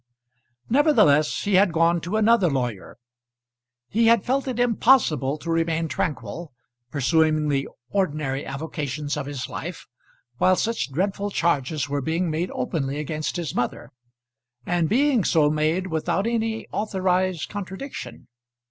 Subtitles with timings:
[0.67, 2.97] Nevertheless, he had gone to another lawyer.
[3.87, 6.51] He had felt it impossible to remain tranquil,
[6.89, 9.85] pursuing the ordinary avocations of his life,
[10.39, 13.91] while such dreadful charges were being made openly against his mother,
[14.65, 18.27] and being so made without any authorised contradiction.